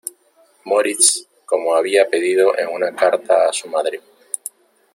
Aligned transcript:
Moritz 0.65 1.27
como 1.45 1.75
había 1.75 2.09
pedido 2.09 2.57
en 2.57 2.69
una 2.69 2.91
carta 2.95 3.47
a 3.47 3.53
su 3.53 3.67
madre. 3.69 4.01